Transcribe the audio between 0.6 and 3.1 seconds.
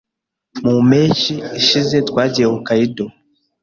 Mu mpeshyi ishize twagiye Hokkaido.